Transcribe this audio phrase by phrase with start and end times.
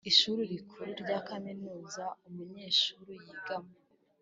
[0.09, 3.73] Ishuri Rikuru rya Kaminuza umunyeshuri yigamo